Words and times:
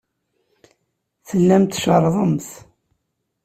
Tellamt 1.27 1.71
tcerrḍemt. 1.71 2.49